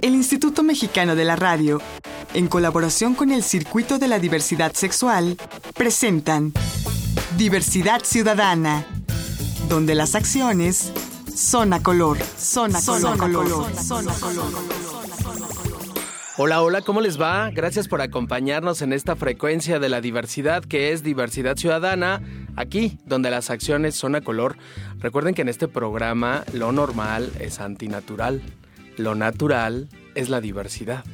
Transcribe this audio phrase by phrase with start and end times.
[0.00, 1.80] El Instituto Mexicano de la Radio,
[2.34, 5.36] en colaboración con el Circuito de la Diversidad Sexual,
[5.74, 6.52] presentan
[7.36, 8.86] Diversidad Ciudadana,
[9.68, 10.92] donde las acciones
[11.34, 14.80] son a color, son a color, color, son a color.
[16.42, 17.50] Hola, hola, ¿cómo les va?
[17.50, 22.22] Gracias por acompañarnos en esta frecuencia de la diversidad que es Diversidad Ciudadana,
[22.56, 24.56] aquí donde las acciones son a color.
[25.00, 28.40] Recuerden que en este programa lo normal es antinatural,
[29.00, 31.04] lo natural es la diversidad.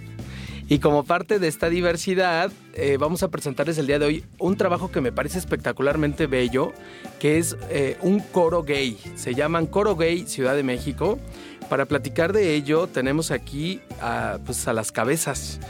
[0.69, 4.57] Y como parte de esta diversidad, eh, vamos a presentarles el día de hoy un
[4.57, 6.73] trabajo que me parece espectacularmente bello,
[7.21, 8.99] que es eh, un coro gay.
[9.15, 11.21] Se llaman Coro Gay Ciudad de México.
[11.69, 15.61] Para platicar de ello, tenemos aquí a, pues, las cabezas.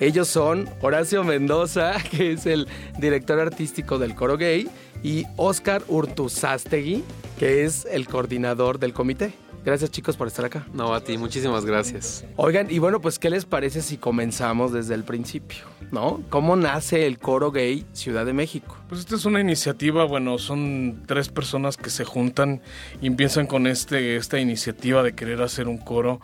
[0.00, 2.66] Ellos son Horacio Mendoza, que es el
[2.98, 4.70] director artístico del Coro Gay,
[5.02, 7.04] y Oscar Urtuzastegui,
[7.38, 9.34] que es el coordinador del comité.
[9.66, 10.64] Gracias chicos por estar acá.
[10.72, 12.24] No, a ti, muchísimas gracias.
[12.36, 15.64] Oigan, y bueno, pues ¿qué les parece si comenzamos desde el principio?
[15.90, 16.22] ¿No?
[16.30, 18.76] ¿Cómo nace el Coro Gay Ciudad de México?
[18.88, 22.62] Pues esta es una iniciativa, bueno, son tres personas que se juntan
[23.02, 26.20] y empiezan con este, esta iniciativa de querer hacer un coro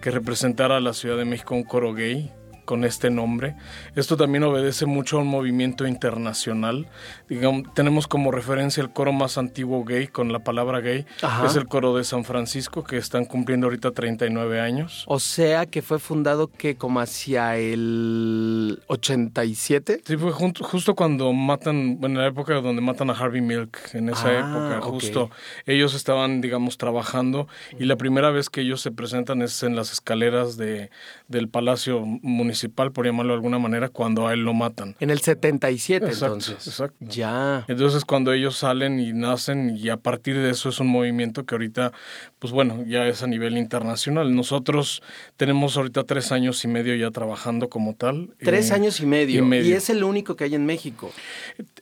[0.00, 2.32] que representara a la Ciudad de México, un coro gay
[2.66, 3.56] con este nombre.
[3.94, 6.86] Esto también obedece mucho a un movimiento internacional.
[7.30, 11.06] Digamos, tenemos como referencia el coro más antiguo gay con la palabra gay.
[11.22, 11.46] Ajá.
[11.46, 15.04] Es el coro de San Francisco que están cumpliendo ahorita 39 años.
[15.06, 20.02] O sea que fue fundado que como hacia el 87.
[20.04, 23.78] Sí, fue junto- justo cuando matan, bueno, en la época donde matan a Harvey Milk,
[23.94, 25.30] en esa Ah, época, justo
[25.66, 27.46] ellos estaban, digamos, trabajando
[27.78, 30.90] y la primera vez que ellos se presentan es en las escaleras de,
[31.28, 32.55] del Palacio Municipal,
[32.92, 34.96] por llamarlo de alguna manera, cuando a él lo matan.
[35.00, 36.66] En el 77 Exacto, entonces.
[36.66, 36.96] exacto.
[37.00, 37.64] Ya.
[37.68, 41.54] Entonces cuando ellos salen y nacen y a partir de eso es un movimiento que
[41.54, 41.92] ahorita,
[42.38, 44.34] pues bueno, ya es a nivel internacional.
[44.34, 45.02] Nosotros
[45.36, 48.30] tenemos ahorita tres años y medio ya trabajando como tal.
[48.38, 49.38] Tres Eh, años y medio.
[49.42, 49.76] y medio.
[49.76, 51.12] es el único que hay en México.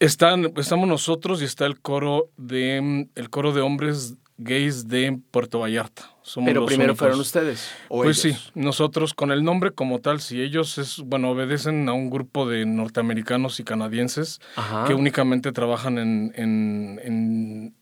[0.01, 5.61] Están, estamos nosotros y está el coro de el coro de hombres gays de Puerto
[5.61, 6.11] Vallarta.
[6.23, 6.99] Somos Pero los primero únicos.
[6.99, 7.71] fueron ustedes.
[7.89, 8.41] ¿o Pues ellos?
[8.45, 12.49] sí, nosotros con el nombre como tal, si ellos es, bueno, obedecen a un grupo
[12.49, 14.85] de norteamericanos y canadienses Ajá.
[14.87, 17.75] que únicamente trabajan en, en, en,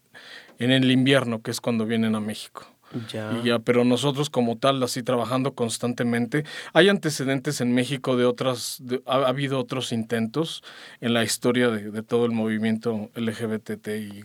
[0.58, 2.66] en el invierno, que es cuando vienen a México.
[3.12, 3.38] Ya.
[3.42, 6.44] Y ya, pero nosotros como tal, así trabajando constantemente.
[6.72, 10.62] Hay antecedentes en México de otras, de- ha, ha habido otros intentos
[11.00, 14.22] en la historia de, de todo el movimiento LGBTI,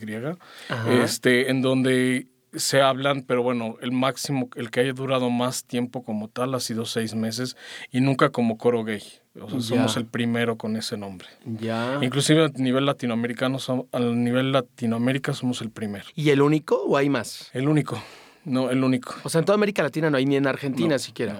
[1.02, 6.02] este, en donde se hablan, pero bueno, el máximo, el que haya durado más tiempo
[6.02, 7.56] como tal ha sido seis meses
[7.90, 9.02] y nunca como coro gay.
[9.40, 11.28] O sea, somos el primero con ese nombre.
[11.44, 11.98] Ya.
[12.02, 13.58] Inclusive a nivel latinoamericano,
[13.92, 16.06] a nivel Latinoamérica somos el primero.
[16.14, 17.50] ¿Y el único o hay más?
[17.52, 18.02] El único.
[18.48, 19.14] No, el único.
[19.22, 21.32] O sea, en toda América Latina no hay ni en Argentina No, siquiera.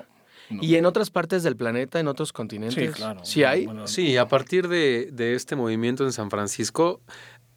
[0.51, 0.63] no, no.
[0.63, 2.75] ¿Y en otras partes del planeta, en otros continentes?
[2.89, 3.25] Sí, claro.
[3.25, 3.67] ¿Sí hay?
[3.67, 7.01] Bueno, Sí, a partir de, de este movimiento en San Francisco,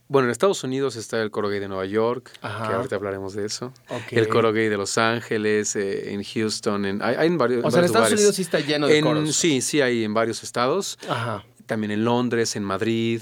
[0.09, 2.67] bueno, en Estados Unidos está el coro gay de Nueva York, Ajá.
[2.67, 3.71] que ahorita hablaremos de eso.
[4.09, 7.71] El coro gay de Los Ángeles, eh, en Houston, en, hay, hay en varios, O
[7.71, 8.19] sea, en Estados lugares.
[8.19, 9.33] Unidos sí está lleno de En- coros.
[9.37, 10.99] Sí, sí, hay en varios estados.
[11.07, 11.45] Ajá.
[11.65, 13.21] También en Londres, en Madrid.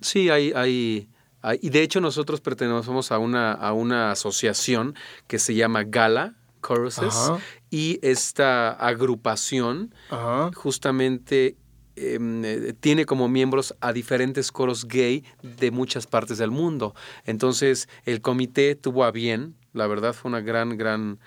[0.00, 1.08] Sí, hay, hay,
[1.42, 4.94] hay- y de hecho nosotros pertenecemos a una, a una asociación
[5.26, 6.34] que se llama Gala
[6.66, 7.38] Choruses Ajá.
[7.70, 10.50] y esta agrupación Ajá.
[10.54, 11.56] justamente
[11.96, 16.94] em, eh, tiene como miembros a diferentes coros gay de muchas partes del mundo.
[17.26, 21.18] Entonces, el comité tuvo a bien, la verdad fue una gran, gran,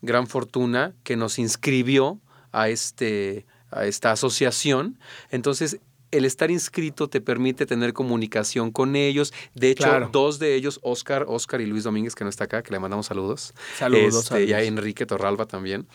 [0.00, 2.18] gran fortuna que nos inscribió
[2.50, 4.98] a, este, a esta asociación.
[5.30, 5.80] Entonces,
[6.12, 9.32] el estar inscrito te permite tener comunicación con ellos.
[9.54, 10.10] De hecho, Claro.
[10.12, 13.06] dos de ellos, Oscar, Oscar y Luis Domínguez, que no está acá, que le mandamos
[13.06, 13.52] saludos.
[13.76, 14.62] Saludos, Este, y a.
[14.62, 15.88] Enrique Torralba también.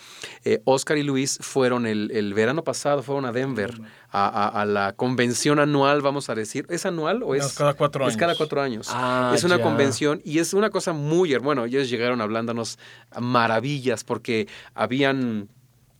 [0.43, 3.79] Eh, Oscar y Luis fueron el, el verano pasado, fueron a Denver,
[4.11, 6.65] a, a- a la convención anual, vamos a decir.
[6.69, 7.45] ¿Es anual o es?
[7.45, 8.19] Es cada cuatro Es años.
[8.19, 8.87] cada cuatro años.
[8.91, 9.63] Ah, es una ya.
[9.63, 12.79] convención y es una cosa muy, bueno, ellos llegaron hablándonos
[13.19, 15.49] maravillas porque habían,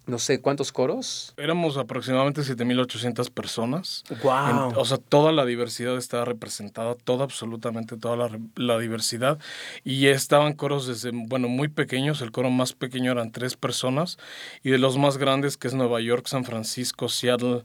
[0.08, 1.34] no sé, ¿cuántos coros?
[1.38, 4.04] Éramos aproximadamente 7.800 personas.
[4.24, 4.72] Wow.
[4.72, 9.38] En- o sea, toda la diversidad estaba representada, toda, absolutamente toda la, la diversidad.
[9.84, 12.22] Y estaban coros desde, bueno, muy pequeños.
[12.22, 14.18] El coro más pequeño eran tres personas.
[14.64, 17.64] Y de los más grandes, que es Nueva York, San Francisco, Seattle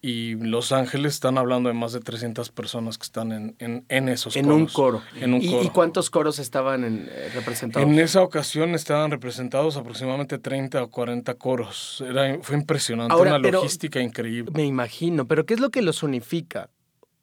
[0.00, 4.08] y Los Ángeles, están hablando de más de 300 personas que están en, en, en
[4.08, 4.58] esos en coros.
[4.60, 5.02] un coro.
[5.20, 5.62] En un ¿Y, coro.
[5.64, 7.88] y cuántos coros estaban en- eh, representados?
[7.88, 12.04] En esa ocasión estaban representados aproximadamente 30 o 40 coros.
[12.08, 14.52] Era, fue impresionante, Ahora, una pero- logística increíble.
[14.54, 16.70] Me imagino, pero ¿qué es lo que los unifica?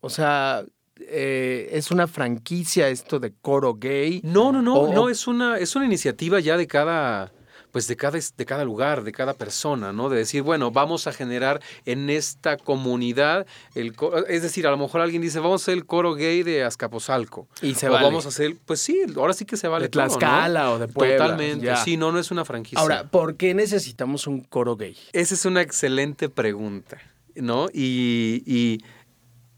[0.01, 0.65] O sea,
[0.99, 4.19] eh, ¿es una franquicia esto de coro gay?
[4.23, 7.31] No, no, no, O- no, es una, es una iniciativa ya de cada,
[7.75, 10.07] pues de cada, de cada lugar, de cada persona, ¿no?
[10.07, 13.93] De decir, bueno, vamos a generar en esta comunidad, el
[14.29, 17.49] es decir, a lo mejor alguien dice, vamos a hacer el coro gay de Azcapotzalco.
[17.61, 18.05] Y se o vale.
[18.05, 21.17] vamos a hacer, pues sí, ahora sí que se vale De Tlaxcala o de Puebla.
[21.17, 21.75] Totalmente, ya.
[21.75, 22.79] sí, no, no es una franquicia.
[22.79, 24.95] Ahora, ¿por qué necesitamos un coro gay?
[25.11, 26.97] Esa es una excelente pregunta,
[27.35, 27.67] ¿no?
[27.73, 28.79] Y, y,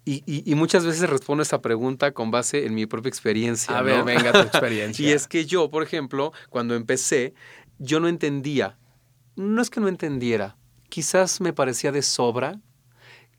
[0.06, 3.78] y, y- y muchas veces respondo esa pregunta con base en mi propia experiencia.
[3.78, 5.08] A ver, venga tu experiencia.
[5.08, 7.36] y es que yo, por ejemplo, cuando empecé,
[7.80, 8.78] yo no entendía,
[9.36, 10.58] no es que no entendiera,
[10.90, 12.60] quizás me parecía de sobra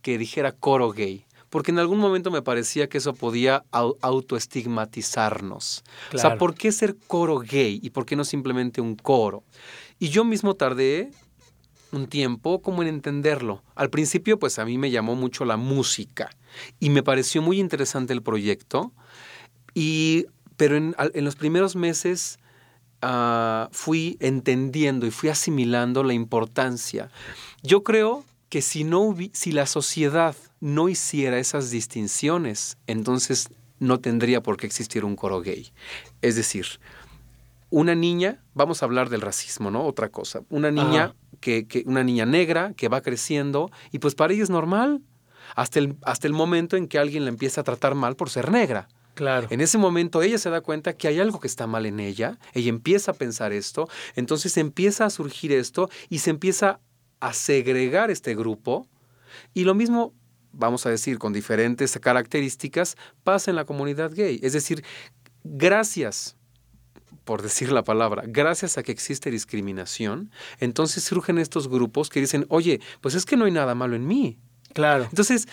[0.03, 1.25] que dijera coro gay.
[1.51, 5.83] Porque en algún momento me parecía que eso podía au- autoestigmatizarnos.
[6.15, 6.37] O sea.
[6.37, 9.45] ¿por qué ser coro gay y por qué no simplemente un coro?
[9.99, 11.11] Y yo mismo tardé
[11.91, 13.63] un tiempo como en entenderlo.
[13.75, 16.29] Al principio, pues a mí me llamó mucho la música
[16.81, 18.93] y me pareció muy interesante el proyecto.
[19.75, 20.27] Y,
[20.57, 22.39] pero en, en los primeros meses
[23.03, 27.11] ah, fui entendiendo y fui asimilando la importancia.
[27.63, 33.49] Yo creo que si, no si la sociedad no hiciera esas distinciones, entonces
[33.79, 35.71] no tendría por qué existir un coro gay.
[36.23, 36.67] Es decir,
[37.71, 39.85] una niña, vamos a hablar del racismo, ¿no?
[39.85, 40.41] Otra cosa.
[40.49, 45.03] Una niña que- una niña negra que va creciendo y pues para ella es normal
[45.55, 48.51] hasta el, hasta el momento en que alguien la empieza a tratar mal por ser
[48.51, 48.89] negra.
[49.19, 49.49] Claro.
[49.51, 52.39] En ese momento ella se da cuenta que hay algo que está mal en ella,
[52.55, 56.79] ella empieza a pensar esto, entonces empieza a surgir esto y se empieza
[57.19, 58.87] a segregar este grupo
[59.55, 60.15] y lo mismo,
[60.53, 64.39] vamos a decir, con diferentes características, pasa en la comunidad gay.
[64.41, 64.85] Es decir,
[65.43, 66.37] gracias,
[67.25, 70.31] por decir la palabra, gracias a que existe discriminación,
[70.61, 74.07] entonces surgen estos grupos que dicen, oye, pues es que no hay nada malo en
[74.07, 74.39] mí.
[74.75, 75.09] Claro.
[75.11, 75.49] Entonces,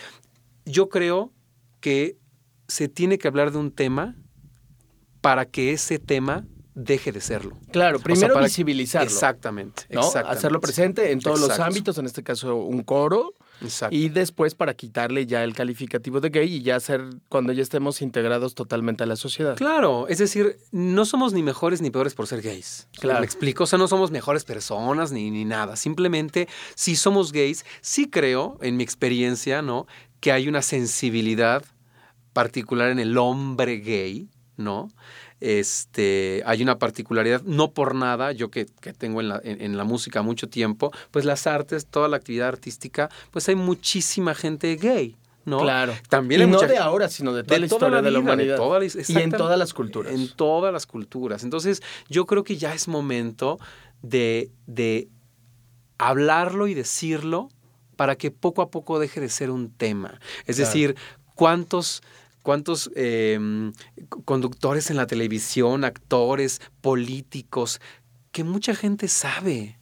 [0.66, 1.32] yo creo
[1.80, 2.16] que
[2.68, 4.16] se tiene que hablar de un tema
[5.20, 7.56] para que ese tema deje de serlo.
[7.72, 9.08] Claro, O sea, primero para- visibilizarlo.
[9.10, 10.00] Exactamente, ¿no?
[10.00, 10.38] exactamente.
[10.38, 13.32] Hacerlo presente en todos los ámbitos, en este caso un coro,
[13.62, 13.96] Exacto.
[13.96, 18.02] y después para quitarle ya el calificativo de gay y ya ser cuando ya estemos
[18.02, 19.56] integrados totalmente a la sociedad.
[19.56, 22.88] Claro, es decir, no somos ni mejores ni peores por ser gays.
[23.00, 23.20] Claro.
[23.20, 25.76] Me explico, o sea, no somos mejores personas ni, ni nada.
[25.76, 29.86] Simplemente, si somos gays, sí creo, en mi experiencia, ¿no?
[30.20, 31.64] Que hay una sensibilidad
[32.40, 34.28] particular en el hombre gay,
[34.58, 34.90] ¿no?
[35.40, 39.76] Este, hay una particularidad, no por nada, yo que, que tengo en la, en- en
[39.78, 44.76] la música mucho tiempo, pues las artes, toda la actividad artística, pues hay muchísima gente
[44.76, 45.16] gay,
[45.46, 45.60] ¿no?
[45.60, 45.94] Claro.
[46.10, 48.56] También y no mucha de ahora, sino de toda la toda historia de la humanidad.
[48.56, 50.12] toda la- y en todas las culturas.
[50.12, 51.42] En todas las culturas.
[51.42, 53.58] Entonces, yo creo que ya es momento
[54.02, 55.08] de, de
[55.98, 57.48] hablarlo y decirlo
[57.96, 60.20] para que poco a poco deje de ser un tema.
[60.46, 60.68] Es Claro.
[60.70, 60.96] decir,
[61.34, 62.02] cuántos
[62.46, 63.72] cuántos eh,
[64.24, 67.80] conductores en la televisión, actores, políticos,
[68.30, 69.80] que mucha gente sabe.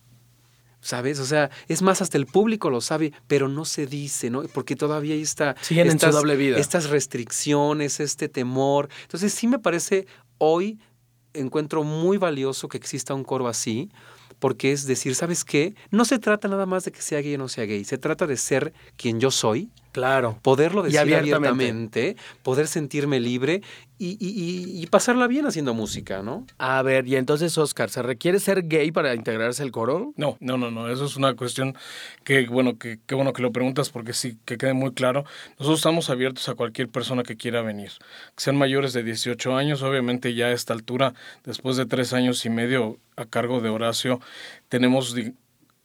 [0.80, 1.18] ¿Sabes?
[1.18, 4.42] O sea, es más, hasta el público lo sabe, pero no se dice, ¿no?
[4.44, 6.58] Porque todavía hay esta, Siguen en su estas- doble vida.
[6.58, 8.88] estas restricciones, este temor.
[9.02, 10.06] Entonces, sí me parece,
[10.38, 10.78] hoy
[11.34, 13.90] encuentro muy valioso que exista un coro así,
[14.38, 15.74] porque es decir, ¿sabes qué?
[15.90, 18.26] No se trata nada más de que sea gay o no sea gay, se trata
[18.26, 20.38] de ser quien yo soy, Claro.
[20.42, 21.34] poderlo decir abiertamente.
[21.48, 23.62] abiertamente, poder sentirme libre
[23.96, 26.44] y, y- y- y pasarla bien haciendo música, ¿no?
[26.58, 30.12] A ver, y entonces, Oscar, ¿se requiere ser gay para integrarse al coro?
[30.16, 30.88] No, no, no, no.
[30.90, 31.76] Eso es una cuestión
[32.24, 35.24] que, bueno, que, que bueno que lo preguntas porque sí, que quede muy claro.
[35.60, 37.92] Nosotros estamos abiertos a cualquier persona que quiera venir.
[38.34, 42.44] Que sean mayores de 18 años, obviamente ya a esta altura, después de tres años
[42.44, 44.20] y medio a cargo de Horacio,
[44.68, 45.14] tenemos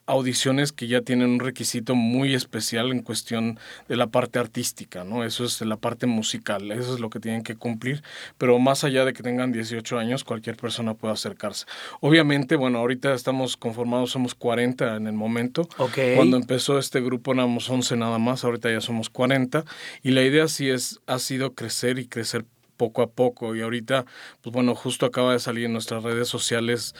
[0.09, 5.23] audiciones que ya tienen un requisito muy especial en cuestión de la parte artística, ¿no?
[5.23, 8.01] Eso es la parte musical, eso es lo que tienen que cumplir,
[8.39, 11.65] pero más allá de que tengan 18 años, cualquier persona puede acercarse.
[12.01, 15.69] Obviamente, bueno, ahorita estamos conformados, somos 40 en el momento.
[15.77, 15.99] Ok.
[16.15, 19.63] Cuando empezó este grupo éramos 11 nada más, ahorita ya somos 40
[20.01, 22.45] y la idea sí es ha sido crecer y crecer
[22.79, 23.55] poco a poco.
[23.55, 24.05] Y ahorita,
[24.41, 26.95] pues bueno, justo acaba de salir en nuestras redes sociales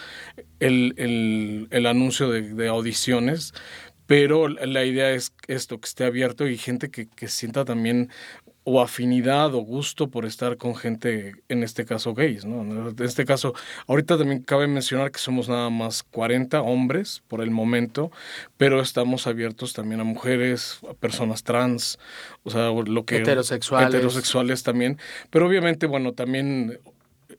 [0.60, 0.94] el,
[1.72, 3.54] el, anuncio de, de audiciones,
[4.06, 8.10] pero la idea es esto, que esté abierto y gente que, que sienta también
[8.72, 12.62] o afinidad o gusto por estar con gente, en este caso gays, ¿no?
[12.62, 13.56] En este caso,
[13.88, 18.12] ahorita también cabe mencionar que somos nada más 40 hombres por el momento,
[18.58, 21.98] pero estamos abiertos también a mujeres, a personas trans,
[22.44, 23.18] o sea, lo que...
[23.18, 23.90] Heterosexuales.
[23.90, 25.00] Heterosexuales también,
[25.32, 26.80] pero obviamente, bueno, también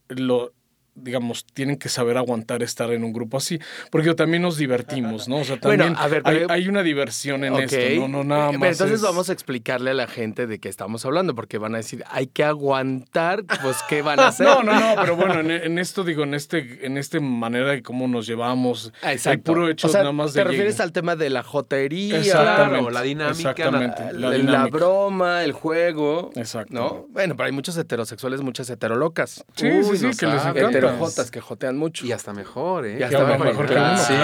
[0.08, 0.52] lo
[0.94, 3.59] digamos, tienen que saber aguantar estar en un grupo así,
[3.90, 5.37] porque también nos divertimos, ¿no?
[5.38, 8.44] O sea, también a ver, hay, pero- hay una diversión en esto, no, no nada
[8.47, 8.70] Eh, pero más.
[8.73, 11.78] entonces es- vamos a explicarle a la gente de qué estamos hablando, porque van a
[11.78, 14.47] decir, hay que aguantar, pues, ¿qué van a hacer?
[14.47, 17.82] No, no, no, pero bueno, en, en esto digo, en este, en este manera de
[17.82, 19.52] cómo nos llevamos, Ah, el Exacto.
[19.52, 20.82] puro hecho o sea, nada más de Te refieres llegue.
[20.82, 24.76] al tema de la jotería, Claro, la dinámica, exactamente, la, la la dinámica.
[24.76, 26.30] broma, el juego.
[26.37, 26.73] Exacto.
[26.75, 27.06] ¿No?
[27.11, 29.44] Bueno, pero hay muchos heterosexuales, muchas heterolocas.
[29.56, 30.44] Sí, Uy, sí, sí, no que les.
[30.80, 30.96] Encanta.
[30.96, 32.06] Heterojotas que jotean mucho.
[32.06, 32.96] Y hasta mejor, ¿eh?
[33.00, 34.14] Y hasta mejor, mejor que uno, Sí.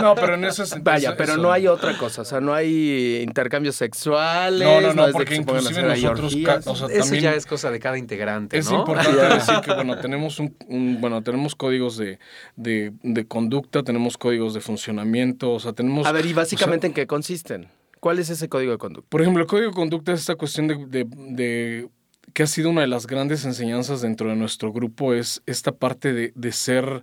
[0.00, 0.82] No, pero en eso es...
[0.82, 4.60] Vaya, eso- pero eso- no hay otra cosa, o sea, no hay intercambios sexuales.
[4.66, 7.70] No, no, no, es de porque inclusive nosotros, o sea, Eso también ya es cosa
[7.70, 8.78] de cada integrante, es ¿no?
[8.80, 12.18] importante decir que, bueno, tenemos un, un- bueno, tenemos códigos de,
[12.56, 16.06] de, de conducta, tenemos códigos de funcionamiento, o sea, tenemos...
[16.06, 17.68] A ver, ¿y básicamente en qué consisten?
[18.00, 19.08] ¿Cuál es ese código de conducta?
[19.08, 21.88] Por ejemplo, el código de conducta es esta cuestión de, de- de-
[22.36, 26.12] que ha sido una de las grandes enseñanzas dentro de nuestro grupo, es esta parte
[26.12, 27.02] de, de ser...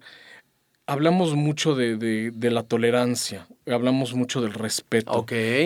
[0.85, 5.11] Hablamos mucho de, de- de la tolerancia, hablamos mucho del respeto.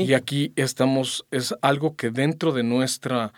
[0.06, 3.34] Y aquí estamos, es algo que dentro de nuestra,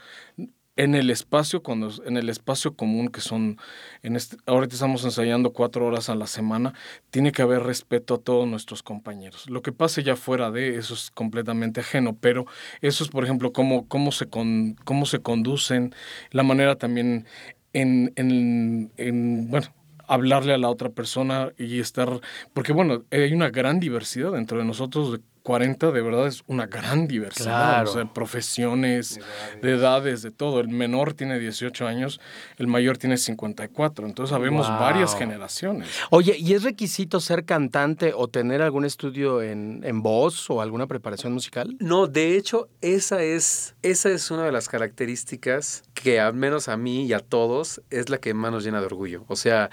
[0.79, 3.57] en el espacio, cuando, en el espacio común que son,
[4.01, 6.73] en este, ahorita estamos ensayando cuatro horas a la semana,
[7.09, 9.49] tiene que haber respeto a todos nuestros compañeros.
[9.49, 12.45] Lo que pase ya fuera de eso es completamente ajeno, pero
[12.79, 15.93] eso es, por ejemplo, cómo, cómo, se, con, cómo se conducen,
[16.31, 17.25] la manera también
[17.73, 19.67] en, en, en, bueno,
[20.07, 22.21] hablarle a la otra persona y estar,
[22.53, 26.67] porque bueno, hay una gran diversidad dentro de nosotros, de 40 de verdad es una
[26.67, 27.89] gran diversidad, Claro.
[27.89, 29.19] o sea, profesiones,
[29.63, 30.59] de edades, de todo.
[30.59, 32.21] El menor tiene 18 años,
[32.57, 34.79] el mayor tiene 54, entonces sabemos Wow.
[34.79, 35.89] varias generaciones.
[36.11, 40.85] Oye, ¿y es requisito ser cantante o tener algún estudio en, en voz o alguna
[40.85, 41.75] preparación musical?
[41.79, 46.77] No, de hecho, esa es, esa es una de las características que al menos a
[46.77, 49.25] mí y a todos es la que más nos llena de orgullo.
[49.27, 49.69] O sea,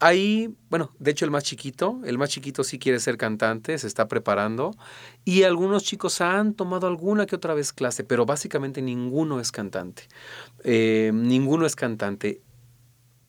[0.00, 3.86] ahí, bueno, de hecho el más chiquito, el más chiquito sí quiere ser cantante, se
[3.86, 4.74] está preparando
[5.24, 10.08] y algunos chicos han tomado alguna que otra vez clase, pero básicamente ninguno es cantante.
[10.64, 12.40] Eh, ninguno es cantante.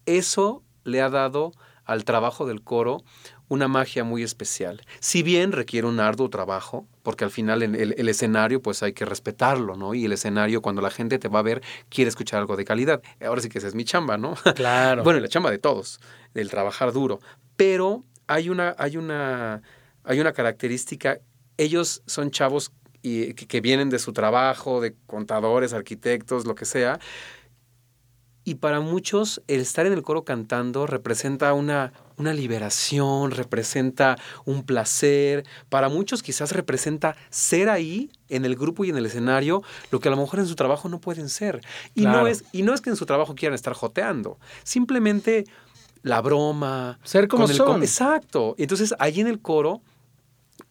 [0.06, 1.52] Eso le ha dado
[1.86, 3.04] al trabajo del coro
[3.50, 4.82] una magia muy especial.
[5.02, 9.04] Si bien requiere un arduo trabajo, porque al final el, el escenario pues hay que
[9.04, 9.94] respetarlo, ¿no?
[9.94, 13.02] Y el escenario cuando la gente te va a ver quiere escuchar algo de calidad.
[13.20, 14.36] Ahora sí que esa es mi chamba, ¿no?
[14.56, 15.04] Claro.
[15.04, 16.00] Bueno, y la chamba de todos,
[16.34, 17.20] del trabajar duro.
[17.58, 19.62] Pero hay una, hay una,
[20.06, 21.20] hay una característica.
[21.58, 26.66] Ellos son chavos y, que, que vienen de su trabajo, de contadores, arquitectos, lo que
[26.66, 27.00] sea.
[28.44, 34.64] Y para muchos el estar en el coro cantando representa una, una liberación, representa un
[34.64, 35.46] placer.
[35.70, 40.08] Para muchos quizás representa ser ahí en el grupo y en el escenario lo que
[40.08, 41.62] a lo mejor en su trabajo no pueden ser.
[41.94, 42.22] Y, Claro.
[42.22, 45.46] no, es, y no es que en su trabajo quieran estar joteando, simplemente
[46.02, 46.98] la broma.
[47.04, 47.84] Ser como con son.
[47.84, 48.56] Exacto.
[48.58, 49.82] Entonces ahí en el coro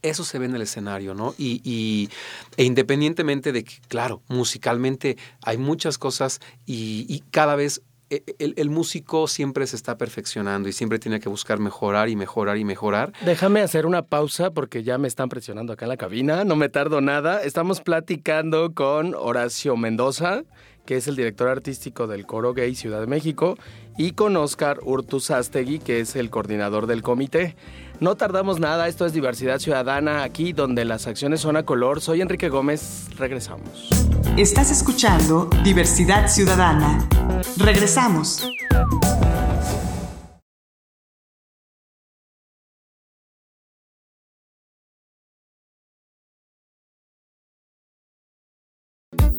[0.03, 1.35] eso se ve en el escenario, ¿no?
[1.39, 2.09] Y,
[2.57, 8.71] e independientemente de que, claro, musicalmente hay muchas cosas y, cada vez e- el, el
[8.71, 13.13] músico siempre se está perfeccionando y siempre tiene que buscar mejorar y mejorar y mejorar.
[13.25, 16.69] Déjame hacer una pausa porque ya me están presionando acá en la cabina, no me
[16.69, 17.43] tardo nada.
[17.43, 20.43] Estamos platicando con Horacio Mendoza,
[20.87, 23.57] que es el director artístico del Coro Gay Ciudad de México,
[23.97, 27.55] y con Oscar Urtuzastegui, que es el coordinador del comité.
[28.01, 32.01] No tardamos nada, esto es Diversidad Ciudadana, aquí donde las acciones son a color.
[32.01, 33.91] Soy Enrique Gómez, regresamos.
[34.39, 37.07] Estás escuchando Diversidad Ciudadana.
[37.59, 38.49] Regresamos.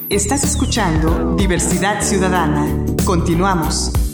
[0.07, 2.67] Estás escuchando Diversidad Ciudadana.
[3.05, 4.10] Continuamos.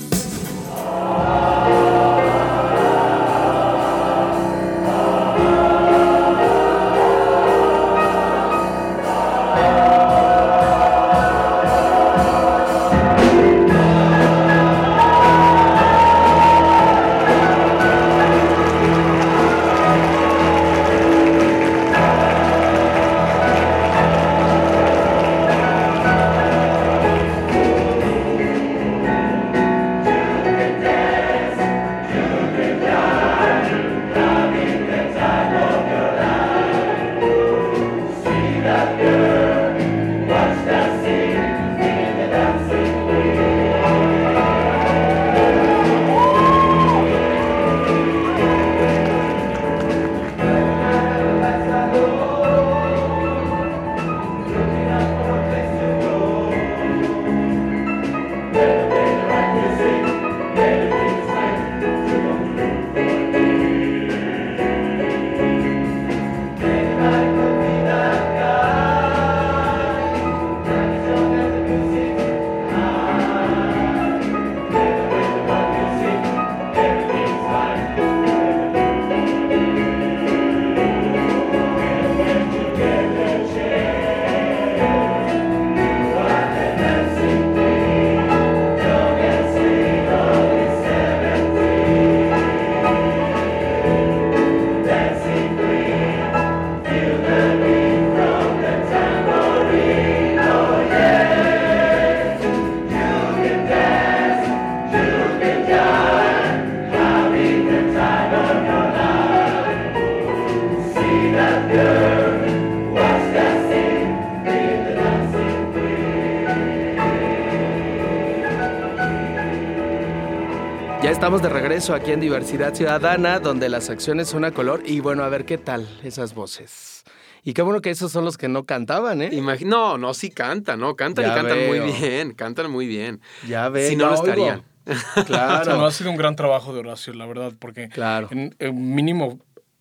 [121.88, 124.82] Regreso aquí en Diversidad Ciudadana, donde las acciones son a color.
[124.86, 127.03] Y bueno, a ver qué tal esas voces.
[127.44, 129.29] Y qué bueno que esos son los que no cantaban, ¿eh?
[129.32, 130.96] Imagi- no, no, sí cantan, ¿no?
[130.98, 131.86] Cantan Ya y cantan muy veo.
[131.94, 133.22] bien, cantan muy bien.
[133.48, 133.88] Ya ves.
[133.89, 134.63] si no, no estarían.
[134.86, 135.86] O sea, no, Claro.
[135.86, 138.27] ha sido un gran trabajo de Horacio, la verdad, porque Claro.
[138.32, 139.39] en, en mínimo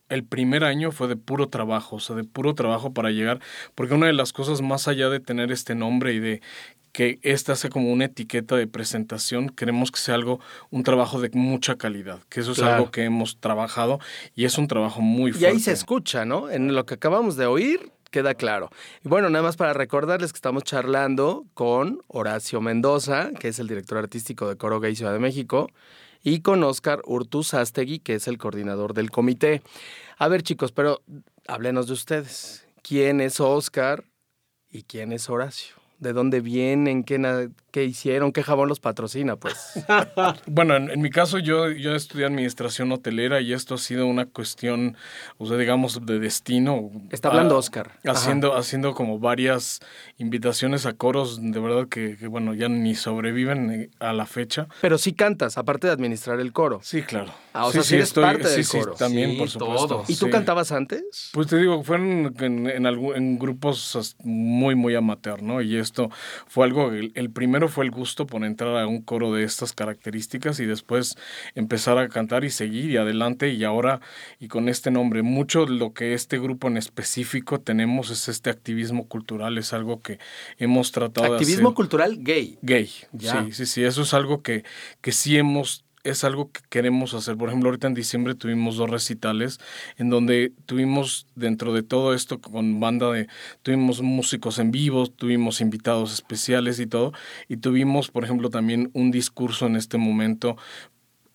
[0.09, 3.41] el primer año fue de puro trabajo, o sea, de puro trabajo para llegar,
[3.75, 6.43] porque una de las cosas más allá de tener este nombre y de
[6.97, 11.29] que esta sea como una etiqueta de presentación, queremos que sea algo, un trabajo de
[11.35, 12.77] mucha calidad, que eso es Claro.
[12.77, 14.01] algo que hemos trabajado
[14.35, 15.47] y es un trabajo muy Y fuerte.
[15.49, 16.49] ahí se escucha, ¿no?
[16.49, 18.71] En lo que acabamos de oír, queda claro.
[19.05, 23.69] Y bueno, nada más para recordarles que estamos charlando con Horacio Mendoza, que es el
[23.69, 25.69] director artístico de Coro Gay Ciudad de México,
[26.23, 29.61] y con Oscar Urtuz Astegui, que es el coordinador del comité.
[30.17, 31.03] A ver, chicos, pero
[31.47, 32.67] háblenos de ustedes.
[32.83, 34.03] ¿Quién es Oscar
[34.71, 35.76] y quién es Horacio?
[35.99, 37.05] ¿De dónde vienen?
[37.05, 38.33] ¿Qué, qué hicieron?
[38.33, 39.37] ¿Qué jabón los patrocina?
[39.37, 39.85] Pues.
[40.47, 44.27] Bueno, en, en mi caso yo, yo estudié administración hotelera y esto ha sido una
[44.27, 44.97] cuestión,
[45.39, 46.91] o sea, digamos, de destino.
[47.11, 47.93] Está hablando Ah, Oscar.
[48.05, 48.13] Ajá.
[48.13, 49.81] Haciendo, haciendo como varias
[50.19, 54.69] invitaciones a coros, de verdad que, que, bueno, ya ni sobreviven eh, a la fecha.
[54.81, 56.81] Pero sí cantas, aparte de administrar el coro.
[56.83, 57.33] Sí, claro.
[57.53, 58.95] Ah, o sí, sea, sí, sí eres estoy, parte sí, del sí, coro.
[58.95, 59.87] también, Sí, por supuesto.
[59.89, 60.05] todo.
[60.09, 61.31] ¿Y tú cantabas antes?
[61.33, 65.61] Pues te digo, fueron en, en, grupos muy, muy amateur, ¿no?
[65.63, 66.11] Y esto
[66.47, 69.73] fue algo, el, el primero fue el gusto por entrar a un coro de estas
[69.73, 71.17] características y después
[71.55, 74.01] empezar a cantar y seguir y adelante y ahora,
[74.39, 78.51] y con este nombre, mucho de lo que este grupo en específico tenemos es este
[78.51, 80.19] activismo cultural, es algo que
[80.59, 81.75] hemos tratado Activismo de hacer.
[81.75, 82.59] cultural gay.
[82.63, 83.45] Gay, Ya.
[83.45, 84.65] sí, sí, sí, eso es algo que,
[85.01, 87.37] que sí hemos es algo que queremos hacer.
[87.37, 89.59] Por ejemplo, ahorita en diciembre tuvimos dos recitales
[89.97, 93.29] en donde tuvimos dentro de todo esto con banda de,
[93.63, 97.13] tuvimos músicos en vivo, tuvimos invitados especiales y todo,
[97.49, 100.57] y tuvimos, por ejemplo, también un discurso en este momento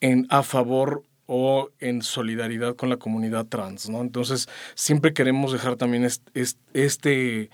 [0.01, 4.01] en a favor o en solidaridad con la comunidad trans, ¿no?
[4.01, 7.49] Entonces, siempre queremos dejar también est- est- este,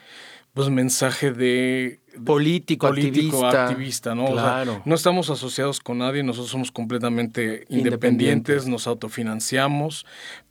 [0.53, 3.67] pues mensaje de Político, político, activista.
[3.67, 4.25] activista, ¿no?
[4.25, 4.81] O sea, Claro.
[4.85, 7.77] no estamos asociados con nadie, nosotros somos completamente Independientes.
[7.77, 10.05] independientes, nos autofinanciamos,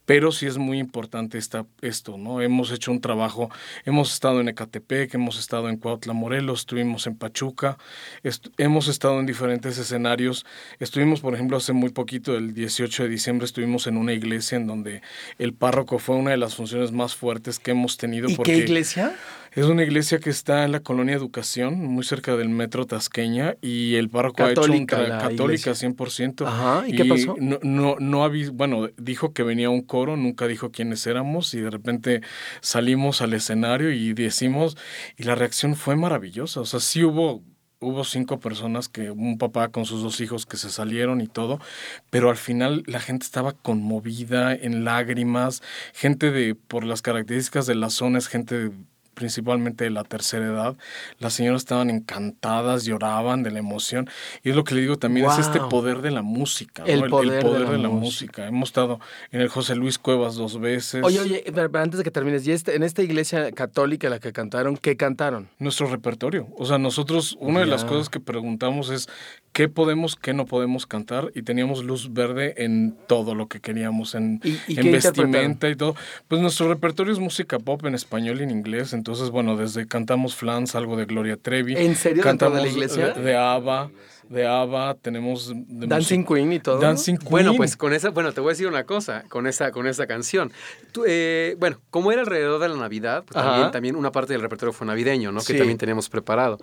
[0.05, 2.41] pero sí es muy importante esta, esto, ¿no?
[2.41, 3.51] Hemos hecho un trabajo,
[3.85, 7.77] hemos estado en Ecatepec, hemos estado en Cuautla, Morelos, estuvimos en Pachuca,
[8.23, 10.47] est- hemos estado en diferentes escenarios.
[10.79, 14.69] Estuvimos, por ejemplo, hace muy poquito, el 18 de diciembre, estuvimos en una iglesia en
[14.69, 15.03] donde
[15.41, 18.29] el párroco fue una de las funciones más fuertes que hemos tenido.
[18.31, 19.13] ¿Y porque qué iglesia?
[19.57, 23.95] Es una iglesia que está en la colonia Educación, muy cerca del metro Tasqueña, y
[23.97, 25.73] el párroco ha hecho un Católica iglesia.
[25.75, 26.47] 100%.
[26.47, 27.35] Ajá, ¿y qué pasó?
[27.41, 31.61] No, no, no avis- bueno, dijo que venía un coro, nunca dijo quiénes éramos, y
[31.61, 32.21] de repente
[32.61, 34.77] salimos al escenario y decimos,
[35.17, 36.61] y la reacción fue maravillosa.
[36.61, 37.43] O sea, sí hubo
[37.79, 41.61] hubo cinco personas que un papá con sus dos hijos que se salieron y todo,
[42.09, 47.75] pero al final la gente estaba conmovida en lágrimas, gente de por las características de
[47.75, 48.71] la zona es gente
[49.17, 50.77] principalmente de la tercera edad,
[51.19, 54.09] las señoras estaban encantadas, lloraban de la emoción.
[54.45, 55.69] Y es lo que le digo también, es este Wow.
[55.71, 56.83] poder de la música.
[56.83, 56.89] ¿no?
[56.89, 58.43] El poder de la de la música.
[58.43, 58.47] música.
[58.47, 59.01] Hemos estado
[59.33, 61.03] en el José Luis Cuevas dos veces.
[61.03, 64.19] Oye, oye, pero antes de que termines, ¿y este- en esta iglesia católica en la
[64.21, 65.49] que cantaron, qué cantaron?
[65.59, 66.47] nuestro repertorio.
[66.59, 69.09] O sea, nosotros, una de las cosas que preguntamos es
[69.53, 74.15] qué podemos, qué no podemos cantar y teníamos luz verde en todo lo que queríamos,
[74.15, 75.97] en, ¿Y- y en vestimenta y todo.
[76.29, 80.35] Pues nuestro repertorio es música pop en español y en inglés, entonces, bueno, desde cantamos
[80.35, 81.77] Flans, algo de Gloria Trevi.
[81.77, 83.13] ¿En serio dentro de la Cantamos iglesia?
[83.13, 83.89] De, de ABBA,
[84.29, 85.49] de ABBA, tenemos...
[85.55, 86.79] de Dancing música- Queen y todo.
[86.81, 87.31] Dancing Queen.
[87.31, 90.07] Bueno, pues con esa, bueno, te voy a decir una cosa, con esa, con esa
[90.07, 90.53] canción.
[90.93, 94.43] Tú, eh, bueno, como era alrededor de la Navidad, pues también, también una parte del
[94.43, 95.41] repertorio fue navideño, ¿no?
[95.41, 95.53] Sí.
[95.53, 96.59] Que también teníamos preparado.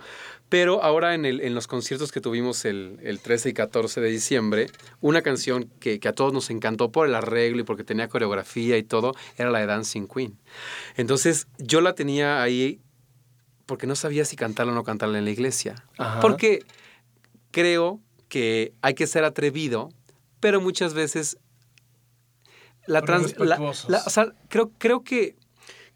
[0.48, 4.08] Pero ahora en, el, en los conciertos que tuvimos el, el 13 y 14 de
[4.10, 4.66] diciembre,
[5.00, 8.76] una canción que, que a todos nos encantó por el arreglo y porque tenía coreografía
[8.76, 10.38] y todo, era la de Dancing Queen.
[10.96, 12.80] Entonces yo la tenía ahí
[13.66, 15.74] porque no sabía si cantarla o no cantarla en la iglesia.
[15.96, 16.20] Ajá.
[16.20, 16.62] Porque
[17.54, 19.90] creo que hay que ser atrevido,
[20.40, 21.38] pero muchas veces
[22.86, 23.90] la trans, la- respetuosos.
[23.90, 25.36] la- o sea, creo, creo que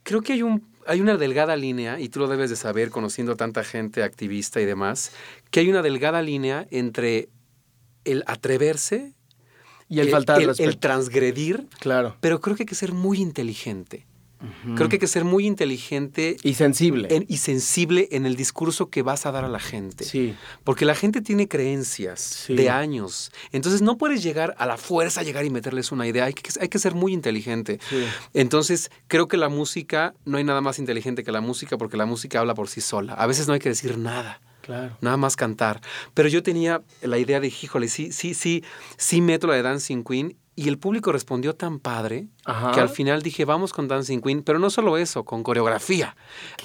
[0.04, 3.32] creo que hay un hay una delgada línea y tú lo debes de saber conociendo
[3.32, 5.12] a tanta gente activista y demás,
[5.50, 7.28] que hay una delgada línea entre
[8.06, 9.12] el atreverse
[9.90, 12.16] Y el faltar el transgredir, Claro.
[12.20, 14.06] pero creo que hay que ser muy inteligente.
[14.76, 17.08] Creo que hay que ser muy inteligente Y sensible.
[17.10, 20.04] en- y sensible en el discurso que vas a dar a la gente.
[20.04, 20.34] Sí.
[20.64, 22.54] Porque la gente tiene creencias Sí.
[22.54, 23.32] de años.
[23.52, 26.24] Entonces no puedes llegar a la fuerza, llegar y meterles una idea.
[26.26, 27.80] Hay que, hay que ser muy inteligente.
[27.90, 28.04] Sí.
[28.34, 32.06] Entonces creo que la música, no hay nada más inteligente que la música porque la
[32.06, 33.14] música habla por sí sola.
[33.14, 34.40] A veces no hay que decir nada.
[34.62, 34.96] Claro.
[35.00, 35.80] Nada más cantar.
[36.12, 38.62] Pero yo tenía la idea de, híjole, sí, sí, sí,
[38.98, 40.36] sí meto la de Dancing Queen.
[40.60, 42.72] Y el público respondió tan padre Ajá.
[42.72, 44.42] que al final dije, vamos con Dancing Queen.
[44.42, 46.16] Pero no solo eso, con coreografía.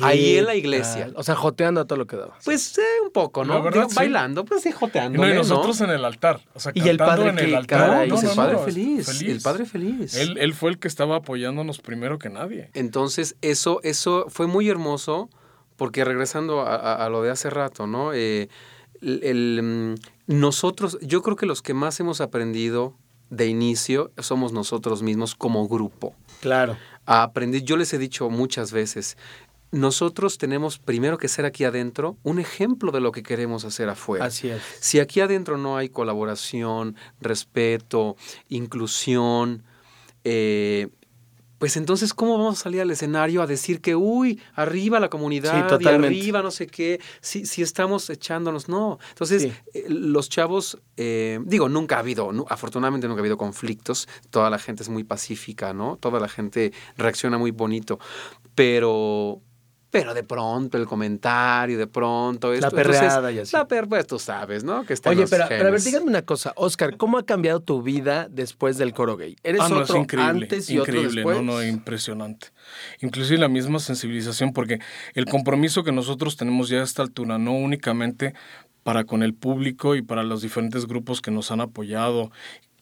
[0.01, 1.05] Ahí en la ¿Qué iglesia.
[1.05, 1.13] tal?
[1.15, 2.35] O sea, joteando a todo lo que daba.
[2.43, 3.61] Pues eh, un poco, ¿no?
[3.61, 3.95] Verdad, Digo, sí.
[3.95, 5.21] Bailando, pues sí, joteando.
[5.21, 6.41] no, y nosotros en el altar.
[6.55, 7.79] O sea, Y el padre en que el altar.
[7.81, 10.15] caray, no, el no, padre no, feliz, el padre feliz.
[10.15, 12.71] Él, él fue el que estaba apoyándonos primero que nadie.
[12.73, 15.29] Entonces, eso, eso fue muy hermoso,
[15.75, 18.11] porque regresando a, a- a lo de hace rato, ¿no?
[18.13, 18.49] Eh,
[19.01, 19.95] el, el, mm,
[20.39, 22.95] nosotros, yo creo que los que más hemos aprendido
[23.35, 26.13] de inicio somos nosotros mismos como grupo.
[26.41, 26.77] Claro.
[27.05, 29.17] A aprender, yo les he dicho muchas veces,
[29.71, 34.25] nosotros tenemos primero que ser aquí adentro un ejemplo de lo que queremos hacer afuera.
[34.25, 34.61] Así es.
[34.79, 38.15] Si aquí adentro no hay colaboración, respeto,
[38.49, 39.63] inclusión,
[40.23, 40.89] eh,
[41.63, 45.69] pues entonces, ¿cómo vamos a salir al escenario a decir que, uy, arriba la comunidad,
[45.79, 48.67] Sí, y arriba no sé qué, si, si estamos echándonos?
[48.67, 48.99] No.
[49.11, 49.53] Entonces, Sí.
[49.73, 54.59] eh, los chavos, eh, digo, nunca ha habido, afortunadamente nunca ha habido conflictos, toda la
[54.59, 55.95] gente es muy pacífica, ¿no?
[56.01, 57.97] Toda la gente reacciona muy bonito,
[58.55, 59.39] pero...
[59.93, 62.65] Pero de pronto el comentario, de pronto esto.
[62.65, 63.55] entonces, perreada y así.
[63.55, 64.83] La per, pues tú sabes, ¿no?
[64.85, 65.85] Que está en Oye, los pero, pero a ver, genes.
[65.85, 66.51] díganme una cosa.
[66.55, 69.35] Oscar, ¿cómo ha cambiado tu vida después del coro gay?
[69.43, 70.31] ¿Eres Ah, no, otro es increíble.
[70.45, 71.37] antes y otro increíble, después?
[71.37, 72.47] no, no, impresionante.
[73.01, 74.79] Inclusive la misma sensibilización, porque
[75.13, 78.33] el compromiso que nosotros tenemos ya a esta altura, no únicamente
[78.81, 82.31] para con el público y para los diferentes grupos que nos han apoyado,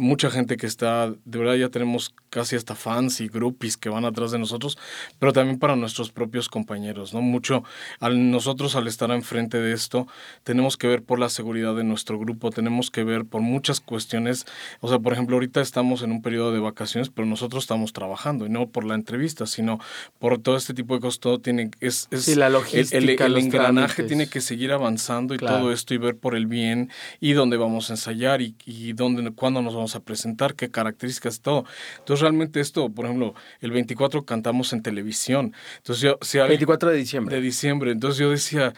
[0.01, 4.03] mucha gente que está, de verdad ya tenemos casi hasta fans y groupies que van
[4.03, 4.77] atrás de nosotros,
[5.19, 7.21] pero también para nuestros propios compañeros, ¿no?
[7.21, 7.63] Mucho,
[7.99, 10.07] al nosotros al estar enfrente de esto,
[10.43, 14.45] tenemos que ver por la seguridad de nuestro grupo, tenemos que ver por muchas cuestiones,
[14.79, 18.47] o sea, por ejemplo, ahorita estamos en un periodo de vacaciones, pero nosotros estamos trabajando,
[18.47, 19.79] y no por la entrevista, sino
[20.17, 24.03] por todo este tipo de cosas, todo tiene, es, es Sí, la logística, el, engranaje
[24.03, 25.59] tiene que seguir avanzando y Claro.
[25.59, 29.31] todo esto y ver por el bien y dónde vamos a ensayar y, y dónde,
[29.31, 31.65] cuándo nos vamos a presentar, qué características, todo.
[31.99, 35.53] Entonces realmente esto, por ejemplo, el 24 cantamos en televisión.
[35.77, 37.35] Entonces yo, si alguien- 24 de diciembre.
[37.35, 38.73] de diciembre, entonces yo decía,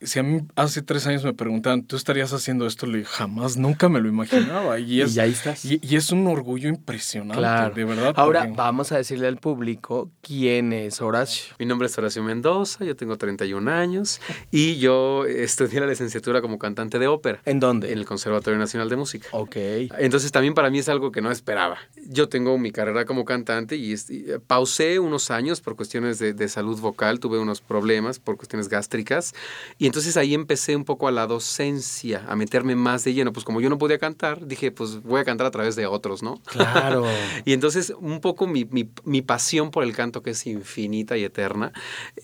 [0.00, 2.86] si a mí hace tres años me preguntaban, ¿tú estarías haciendo esto?
[2.86, 4.78] Le dije, jamás, nunca me lo imaginaba.
[4.78, 5.64] Y, es, y ahí estás.
[5.64, 7.74] y, y es un orgullo impresionante, claro.
[7.74, 8.12] de verdad.
[8.16, 11.54] Ahora porque- vamos a decirle al público quién es Horacio.
[11.58, 14.20] Mi nombre es Horacio Mendoza, yo tengo 31 años
[14.52, 17.90] y yo estudié la licenciatura como cantante de ópera ¿En dónde?
[17.92, 19.28] en el Conservatorio Nacional de Música.
[19.32, 19.56] Ok.
[19.98, 21.78] Entonces también para mí es algo que no esperaba.
[22.08, 26.18] Yo tengo mi carrera como cantante y, es- y, eh, pausé unos años por cuestiones
[26.20, 29.34] de, de salud vocal, tuve unos problemas por cuestiones gástricas
[29.78, 33.32] y entonces ahí empecé un poco a la docencia, a meterme más de lleno.
[33.32, 36.22] Pues como yo no podía cantar, dije pues voy a cantar a través de otros,
[36.22, 36.40] ¿no?
[36.44, 37.04] Claro.
[37.44, 41.24] Y entonces un poco mi, mi- mi pasión por el canto, que es infinita y
[41.24, 41.72] eterna,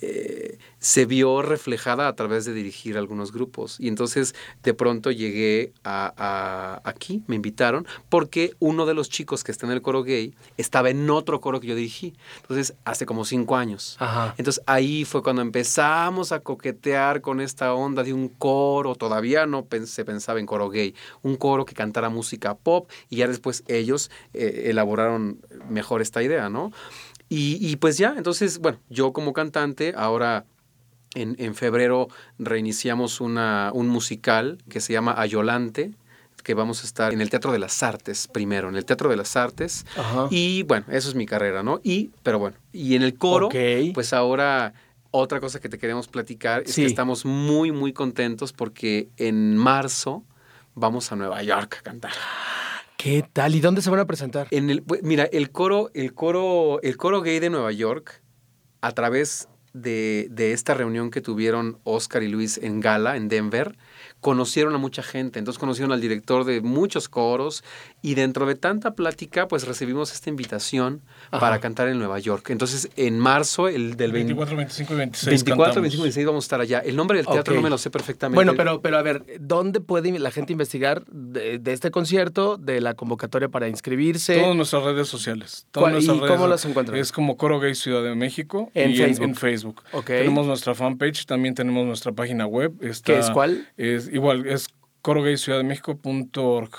[0.01, 3.81] eh, se vio reflejada a través de dirigir algunos grupos.
[3.81, 9.45] Y entonces de pronto llegué a, a- aquí, me invitaron, porque uno de los chicos
[9.45, 12.13] que está en el coro gay estaba en otro coro que yo dirigí.
[12.43, 13.97] Entonces, hace como cinco años.
[13.99, 14.35] Ajá.
[14.37, 19.67] Entonces ahí fue cuando empezamos a coquetear con esta onda de un coro, todavía no
[19.87, 24.11] se pensaba en coro gay, un coro que cantara música pop y ya después ellos
[24.35, 26.73] eh, elaboraron mejor esta idea, ¿no?
[27.31, 30.45] Y, y pues ya, entonces, bueno, yo como cantante ahora...
[31.15, 35.93] En, en febrero reiniciamos una, un musical que se llama Ayolante,
[36.43, 39.17] que vamos a estar en el Teatro de las Artes primero, en el Teatro de
[39.17, 39.87] las Artes.
[39.97, 40.27] Ajá.
[40.31, 41.81] Y bueno, eso es mi carrera, ¿no?
[41.83, 43.49] Y, pero bueno, y en el coro,
[43.95, 44.75] pues ahora
[45.11, 46.83] otra cosa que te queremos platicar es Sí.
[46.83, 50.25] que estamos muy, muy contentos porque en marzo
[50.75, 52.13] vamos a Nueva York a cantar.
[52.99, 53.55] ¿Qué tal?
[53.55, 54.49] ¿Y dónde se van a presentar?
[54.51, 58.23] En el, mira, el coro, el coro, el coro gay de Nueva York,
[58.81, 63.77] a través de, de esta reunión que tuvieron Oscar y Luis en Gala, en Denver,
[64.25, 65.39] conocieron a mucha gente.
[65.39, 67.63] Entonces conocieron al director de muchos coros
[68.01, 71.41] y dentro de tanta plática, pues recibimos esta invitación Ajá.
[71.41, 72.49] para cantar en Nueva York.
[72.49, 75.83] Entonces, en marzo, el del 20 24, 25 y 26 24, cantamos.
[75.83, 76.79] 25 y 26 vamos a estar allá.
[76.79, 77.57] El nombre del teatro Ok.
[77.59, 78.35] no me lo sé perfectamente.
[78.37, 82.81] Bueno, pero, pero a ver, ¿dónde puede la gente investigar de, de este concierto, de
[82.81, 84.41] la convocatoria para inscribirse?
[84.41, 85.67] Todas nuestras redes sociales.
[85.71, 86.97] Todas ¿Cuál- nuestras y redes cómo las encuentran?
[86.99, 88.71] Es como Coro Gay Ciudad de México.
[88.73, 89.25] En y Facebook.
[89.25, 89.83] En, Facebook.
[89.93, 90.07] Ok.
[90.07, 92.73] Tenemos nuestra fanpage, también tenemos nuestra página web.
[92.81, 93.69] Está- ¿Qué es cuál?
[93.77, 94.69] Es igual, es
[95.03, 96.71] corogayciudaddemexico.org.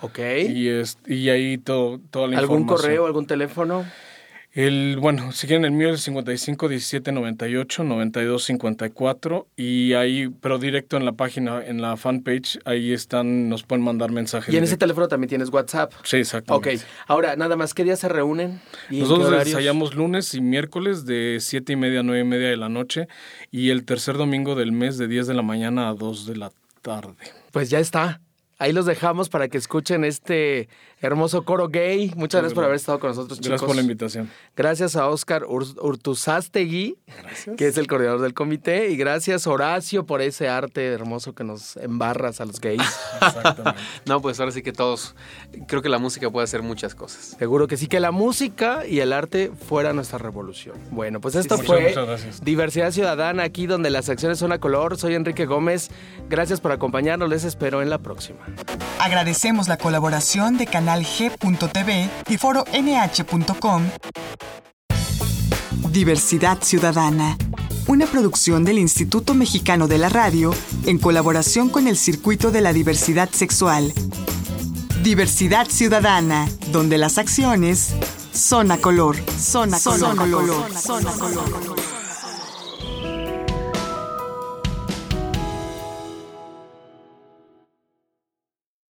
[0.00, 0.18] Ok.
[0.48, 2.90] Y, es, y ahí todo, toda la ¿Algún información.
[2.90, 3.84] correo, algún teléfono?
[4.52, 10.58] El, bueno, si quieren el mío es 55 17 98 92 54 y ahí, pero
[10.58, 14.52] directo en la página, en la fanpage, ahí están, nos pueden mandar mensajes.
[14.52, 15.92] Y en ese teléfono también tienes WhatsApp.
[16.02, 16.76] Sí, exactamente.
[16.76, 18.60] Ok, ahora nada más, ¿qué días se reúnen?
[18.90, 22.56] ¿Y Nosotros ensayamos lunes y miércoles de 7 y media a 9 y media de
[22.56, 23.06] la noche
[23.52, 26.48] y el tercer domingo del mes de 10 de la mañana a 2 de la
[26.50, 26.67] tarde.
[27.52, 28.20] Pues ya está.
[28.60, 30.68] Ahí los dejamos para que escuchen este
[31.00, 32.12] hermoso coro gay.
[32.16, 33.50] Muchas gracias por haber estado con nosotros, chicos.
[33.50, 34.30] Gracias por la invitación.
[34.56, 36.98] Gracias a Oscar Urtuzastegui,
[37.56, 38.90] que es el coordinador del comité.
[38.90, 42.82] Y gracias, Horacio, por ese arte hermoso que nos embarras a los gays.
[43.22, 43.80] Exactamente.
[44.06, 45.14] no, pues ahora sí que todos.
[45.68, 47.36] Creo que la música puede hacer muchas cosas.
[47.38, 50.76] Seguro que sí, que la música y el arte fuera nuestra revolución.
[50.90, 51.94] Bueno, pues esto fue
[52.42, 54.98] Diversidad Ciudadana, aquí donde las acciones son a color.
[54.98, 55.90] Soy Enrique Gómez.
[56.28, 57.28] Gracias por acompañarnos.
[57.28, 58.47] Les espero en la próxima.
[58.98, 63.84] Agradecemos la colaboración de Canal G.tv y Foro NH.com.
[65.90, 67.36] Diversidad Ciudadana,
[67.86, 70.54] una producción del Instituto Mexicano de la Radio
[70.86, 73.92] en colaboración con el Circuito de la Diversidad Sexual.
[75.02, 77.94] Diversidad Ciudadana, donde las acciones
[78.32, 82.07] son a color, son a color, color, son a color.